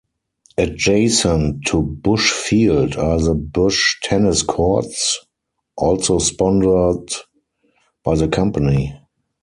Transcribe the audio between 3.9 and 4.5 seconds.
Tennis